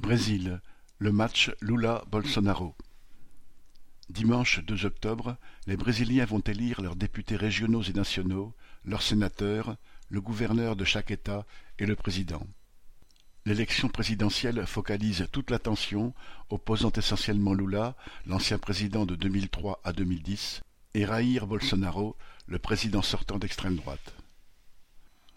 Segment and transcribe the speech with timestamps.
[0.00, 0.60] Brésil,
[0.98, 2.74] le match Lula-Bolsonaro.
[4.10, 8.54] Dimanche 2 octobre, les Brésiliens vont élire leurs députés régionaux et nationaux,
[8.84, 9.76] leurs sénateurs,
[10.10, 11.46] le gouverneur de chaque État
[11.78, 12.46] et le président.
[13.46, 16.12] L'élection présidentielle focalise toute l'attention,
[16.50, 20.62] opposant essentiellement Lula, l'ancien président de 2003 à 2010,
[20.94, 22.16] et Jair Bolsonaro,
[22.46, 24.14] le président sortant d'extrême droite.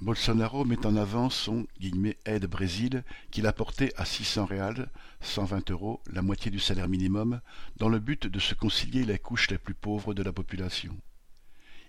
[0.00, 1.66] Bolsonaro met en avant son
[2.24, 4.88] «aide Brésil» qu'il a porté à six cents réals,
[5.20, 7.42] cent vingt euros, la moitié du salaire minimum,
[7.76, 10.96] dans le but de se concilier les couches les plus pauvres de la population.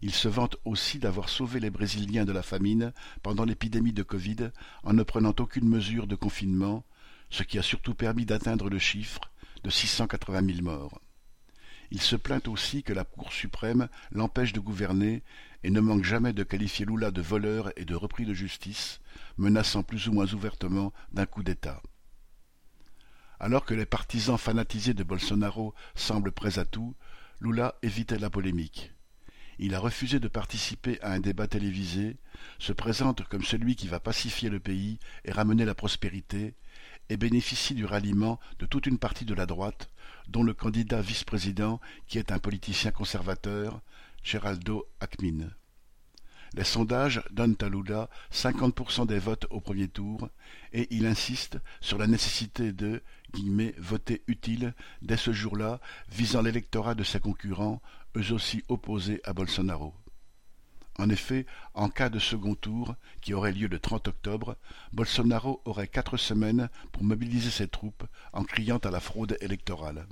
[0.01, 2.91] Il se vante aussi d'avoir sauvé les Brésiliens de la famine
[3.23, 4.51] pendant l'épidémie de Covid
[4.83, 6.83] en ne prenant aucune mesure de confinement,
[7.29, 9.21] ce qui a surtout permis d'atteindre le chiffre
[9.63, 10.99] de six cent quatre-vingt mille morts.
[11.91, 15.23] Il se plaint aussi que la Cour suprême l'empêche de gouverner
[15.63, 19.01] et ne manque jamais de qualifier Lula de voleur et de repris de justice,
[19.37, 21.81] menaçant plus ou moins ouvertement d'un coup d'État.
[23.39, 26.95] Alors que les partisans fanatisés de Bolsonaro semblent prêts à tout,
[27.41, 28.93] Lula évitait la polémique.
[29.59, 32.17] Il a refusé de participer à un débat télévisé,
[32.57, 36.55] se présente comme celui qui va pacifier le pays et ramener la prospérité,
[37.11, 39.89] et bénéficie du ralliement de toute une partie de la droite,
[40.29, 43.81] dont le candidat vice-président qui est un politicien conservateur,
[44.23, 45.49] Geraldo Alckmin.
[46.53, 50.29] Les sondages donnent à Lula 50% des votes au premier tour
[50.71, 53.03] et il insiste sur la nécessité de
[53.77, 57.81] «voter utile» dès ce jour-là, visant l'électorat de ses concurrents,
[58.15, 59.93] eux aussi opposés à Bolsonaro.
[61.01, 64.55] En effet, en cas de second tour, qui aurait lieu le 30 octobre,
[64.93, 70.05] Bolsonaro aurait quatre semaines pour mobiliser ses troupes en criant à la fraude électorale.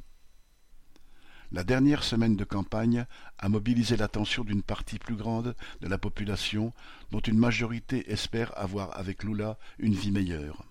[1.51, 3.05] La dernière semaine de campagne
[3.37, 6.73] a mobilisé l'attention d'une partie plus grande de la population
[7.11, 10.63] dont une majorité espère avoir avec Lula une vie meilleure.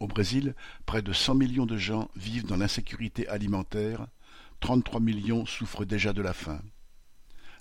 [0.00, 0.54] Au Brésil,
[0.84, 4.06] près de cent millions de gens vivent dans l'insécurité alimentaire,
[4.60, 6.60] trente-trois millions souffrent déjà de la faim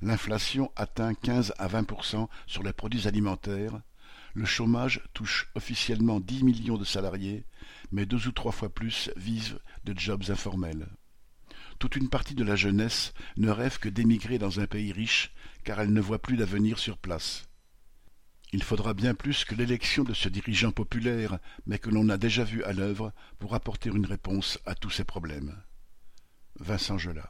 [0.01, 3.81] l'inflation atteint 15 à 20% sur les produits alimentaires,
[4.33, 7.45] le chômage touche officiellement 10 millions de salariés,
[7.91, 10.87] mais deux ou trois fois plus vivent de jobs informels.
[11.79, 15.31] Toute une partie de la jeunesse ne rêve que d'émigrer dans un pays riche,
[15.63, 17.47] car elle ne voit plus d'avenir sur place.
[18.51, 22.43] Il faudra bien plus que l'élection de ce dirigeant populaire, mais que l'on a déjà
[22.43, 25.55] vu à l'œuvre, pour apporter une réponse à tous ces problèmes.
[26.59, 27.29] Vincent Gelat